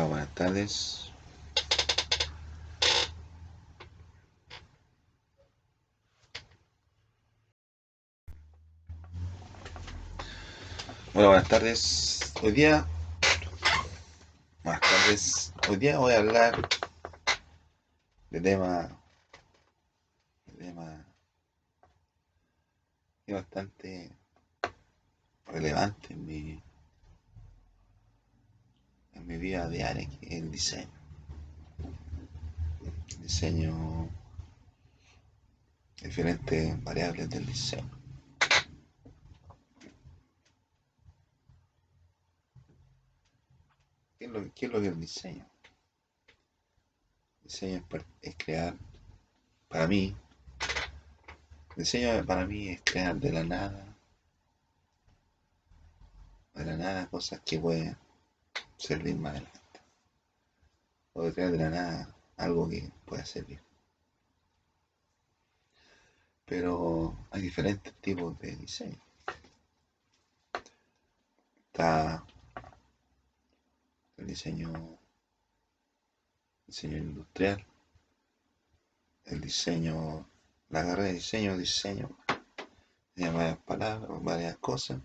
Buenas 0.00 0.34
tardes. 0.34 1.12
Hola, 11.12 11.28
buenas 11.28 11.48
tardes. 11.48 12.32
Hoy 12.42 12.52
día, 12.52 12.86
buenas 14.64 14.80
tardes. 14.80 15.52
Hoy 15.68 15.76
día 15.76 15.98
voy 15.98 16.14
a 16.14 16.18
hablar 16.20 16.66
de 18.30 18.40
tema, 18.40 18.88
de 20.46 20.52
tema 20.54 21.06
bastante 23.28 24.10
relevante 25.46 26.14
en 26.14 26.26
mi, 26.26 26.62
mi 29.32 29.38
vida 29.38 29.66
diaria, 29.66 30.06
que 30.06 30.26
es 30.26 30.42
el 30.42 30.50
diseño. 30.50 30.90
El 33.08 33.22
diseño, 33.22 34.10
diferentes 36.02 36.84
variables 36.84 37.30
del 37.30 37.46
diseño. 37.46 37.90
¿Qué 44.18 44.26
es 44.26 44.30
lo, 44.30 44.52
que 44.52 44.66
es 44.66 44.72
el 44.72 45.00
diseño? 45.00 45.46
El 47.40 47.44
diseño 47.44 47.84
es, 47.90 48.04
es 48.20 48.36
crear, 48.36 48.76
para 49.68 49.86
mí, 49.86 50.14
el 51.70 51.76
diseño 51.76 52.24
para 52.26 52.44
mí 52.44 52.68
es 52.68 52.82
crear 52.84 53.18
de 53.18 53.32
la 53.32 53.44
nada, 53.44 53.96
de 56.54 56.64
la 56.66 56.76
nada 56.76 57.06
cosas 57.08 57.40
que 57.40 57.58
pueden 57.58 58.01
servir 58.82 59.16
más 59.16 59.32
adelante. 59.32 59.60
O 61.14 61.22
de 61.22 61.32
crear 61.32 61.52
de 61.52 61.58
la 61.58 61.70
nada 61.70 62.14
algo 62.36 62.68
que 62.68 62.90
pueda 63.04 63.24
servir. 63.24 63.60
Pero 66.44 67.16
hay 67.30 67.42
diferentes 67.42 67.94
tipos 67.94 68.38
de 68.40 68.56
diseño. 68.56 69.00
Está 71.66 72.24
el 74.16 74.26
diseño, 74.26 74.98
diseño 76.66 76.98
industrial, 76.98 77.64
el 79.26 79.40
diseño, 79.40 80.28
la 80.70 80.84
carrera 80.84 81.08
de 81.08 81.14
diseño, 81.14 81.56
diseño, 81.56 82.10
tiene 83.14 83.30
varias 83.30 83.58
palabras, 83.58 84.22
varias 84.22 84.56
cosas. 84.58 85.00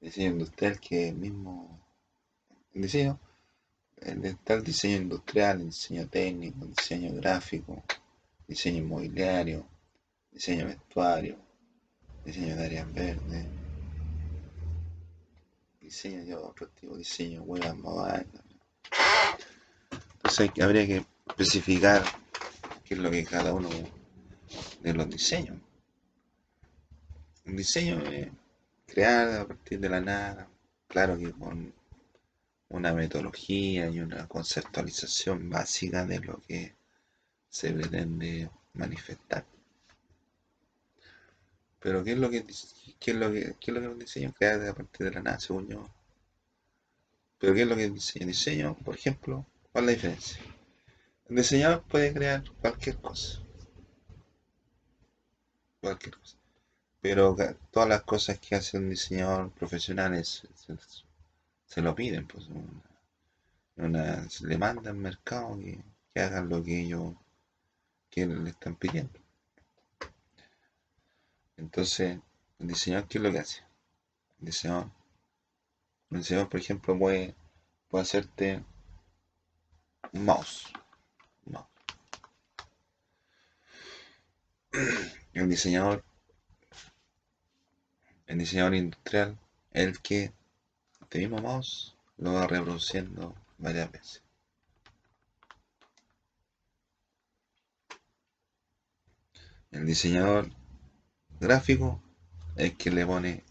Diseño 0.00 0.30
industrial 0.30 0.80
que 0.80 1.08
el 1.08 1.16
mismo, 1.16 1.75
diseño, 2.82 3.18
está 3.96 4.54
el 4.54 4.64
diseño 4.64 4.96
industrial, 4.96 5.60
el 5.60 5.66
diseño 5.66 6.08
técnico, 6.08 6.64
el 6.64 6.74
diseño 6.74 7.14
gráfico, 7.14 7.82
diseño 8.46 8.78
inmobiliario, 8.78 9.66
diseño 10.30 10.66
vestuario, 10.66 11.38
diseño 12.24 12.56
de 12.56 12.64
áreas 12.64 12.92
verdes, 12.92 13.46
diseño 15.80 16.24
de 16.24 16.34
otro 16.34 16.68
tipo, 16.68 16.96
diseño 16.96 17.42
web 17.42 17.74
mobile. 17.76 18.26
Entonces 20.16 20.50
habría 20.60 20.86
que 20.86 21.06
especificar 21.28 22.02
qué 22.84 22.94
es 22.94 23.00
lo 23.00 23.10
que 23.10 23.24
cada 23.24 23.52
uno 23.52 23.68
de 24.80 24.92
los 24.92 25.08
diseños. 25.08 25.56
Un 27.46 27.56
diseño 27.56 28.00
es 28.10 28.28
crear 28.86 29.40
a 29.40 29.46
partir 29.46 29.78
de 29.78 29.88
la 29.88 30.00
nada, 30.00 30.48
claro 30.88 31.16
que 31.16 31.30
con 31.32 31.72
una 32.68 32.94
metodología 32.94 33.88
y 33.90 34.00
una 34.00 34.26
conceptualización 34.28 35.50
básica 35.50 36.04
de 36.06 36.20
lo 36.20 36.40
que 36.42 36.76
se 37.48 37.72
pretende 37.72 38.50
manifestar. 38.74 39.44
Pero 41.80 42.04
¿qué 42.04 42.12
es 42.12 42.18
lo 42.18 42.28
que, 42.28 42.44
qué 43.00 43.12
es 43.12 43.16
lo 43.16 43.32
que, 43.32 43.54
qué 43.58 43.70
es 43.70 43.74
lo 43.74 43.80
que 43.80 43.88
un 43.88 43.98
diseño? 43.98 44.30
Crear 44.34 44.60
a 44.68 44.74
partir 44.74 45.06
de 45.06 45.14
la 45.14 45.22
nada, 45.22 45.40
según 45.40 45.66
yo. 45.68 45.88
Pero 47.38 47.54
¿qué 47.54 47.62
es 47.62 47.66
lo 47.68 47.76
que 47.76 47.84
es 47.84 47.94
diseño? 47.94 48.26
Diseño, 48.26 48.76
por 48.84 48.94
ejemplo, 48.94 49.46
¿cuál 49.72 49.84
es 49.84 49.86
la 49.86 49.92
diferencia? 49.92 50.42
El 51.28 51.36
diseñador 51.36 51.84
puede 51.84 52.12
crear 52.12 52.44
cualquier 52.60 52.96
cosa. 52.98 53.40
Cualquier 55.80 56.18
cosa. 56.18 56.36
Pero 57.00 57.36
todas 57.70 57.88
las 57.88 58.02
cosas 58.02 58.38
que 58.40 58.56
hace 58.56 58.78
un 58.78 58.90
diseñador 58.90 59.50
profesional 59.52 60.14
es- 60.14 60.42
se 61.66 61.82
lo 61.82 61.94
piden, 61.94 62.26
pues 62.26 62.46
una, 62.48 62.82
una- 63.76 64.30
se 64.30 64.46
le 64.46 64.58
manda 64.58 64.90
al 64.90 64.96
mercado 64.96 65.58
que, 65.58 65.78
que 66.14 66.20
hagan 66.20 66.48
lo 66.48 66.62
que 66.62 66.80
ellos 66.82 67.14
que 68.10 68.26
le 68.26 68.50
están 68.50 68.76
pidiendo. 68.76 69.18
Entonces, 71.56 72.18
el 72.58 72.68
diseñador, 72.68 73.08
¿qué 73.08 73.18
es 73.18 73.24
lo 73.24 73.32
que 73.32 73.38
hace? 73.38 73.60
El 74.40 74.46
diseñador, 74.46 74.90
el 76.10 76.18
diseñador, 76.18 76.48
por 76.48 76.60
ejemplo, 76.60 76.98
puede, 76.98 77.34
puede 77.88 78.02
hacerte 78.02 78.62
un 80.12 80.24
mouse. 80.24 80.72
un 81.46 81.52
mouse. 81.54 81.68
El 85.32 85.48
diseñador, 85.48 86.02
el 88.26 88.38
diseñador 88.38 88.74
industrial, 88.74 89.38
el 89.72 90.00
que 90.00 90.32
este 91.06 91.20
mismo 91.20 91.38
mouse 91.38 91.94
lo 92.18 92.32
va 92.32 92.48
reproduciendo 92.48 93.32
varias 93.58 93.92
veces. 93.92 94.22
El 99.70 99.86
diseñador 99.86 100.50
gráfico 101.38 102.02
es 102.56 102.74
que 102.74 102.90
le 102.90 103.06
pone 103.06 103.44